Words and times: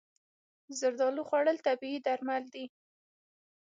زردالو 0.79 1.21
خوړل 1.29 1.57
طبیعي 1.67 1.99
درمل 2.05 2.43
دي. 2.53 2.65